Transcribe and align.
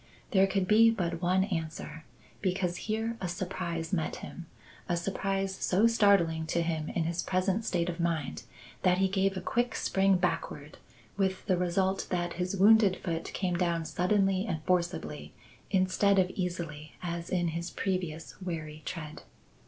There 0.31 0.47
could 0.47 0.67
be 0.67 0.89
but 0.89 1.21
one 1.21 1.43
answer: 1.43 2.05
because 2.41 2.75
here 2.89 3.17
a 3.21 3.27
surprise 3.27 3.93
met 3.93 4.15
him 4.15 4.47
a 4.89 4.97
surprise 4.97 5.53
so 5.53 5.85
startling 5.85 6.47
to 6.47 6.63
him 6.63 6.89
in 6.89 7.03
his 7.03 7.21
present 7.21 7.65
state 7.65 7.87
of 7.87 7.99
mind, 7.99 8.41
that 8.81 8.97
he 8.97 9.07
gave 9.07 9.37
a 9.37 9.41
quick 9.41 9.75
spring 9.75 10.17
backward, 10.17 10.79
with 11.17 11.45
the 11.45 11.55
result 11.55 12.07
that 12.09 12.33
his 12.33 12.57
wounded 12.57 12.97
foot 12.97 13.25
came 13.33 13.55
down 13.57 13.85
suddenly 13.85 14.47
and 14.47 14.63
forcibly 14.63 15.33
instead 15.69 16.17
of 16.17 16.31
easily 16.31 16.93
as 17.03 17.29
in 17.29 17.49
his 17.49 17.69
previous 17.69 18.33
wary 18.41 18.81
tread. 18.85 19.21